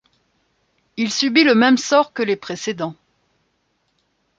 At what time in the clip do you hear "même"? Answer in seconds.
1.53-1.77